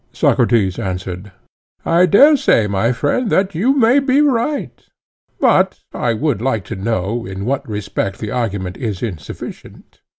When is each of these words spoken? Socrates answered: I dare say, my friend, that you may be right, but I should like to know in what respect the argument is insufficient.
Socrates 0.13 0.79
answered: 0.79 1.31
I 1.85 2.07
dare 2.07 2.35
say, 2.35 2.65
my 2.65 2.91
friend, 2.91 3.29
that 3.29 3.53
you 3.53 3.75
may 3.77 3.99
be 3.99 4.19
right, 4.19 4.83
but 5.39 5.81
I 5.93 6.17
should 6.17 6.41
like 6.41 6.63
to 6.73 6.75
know 6.75 7.23
in 7.27 7.45
what 7.45 7.69
respect 7.69 8.17
the 8.17 8.31
argument 8.31 8.77
is 8.77 9.03
insufficient. 9.03 10.01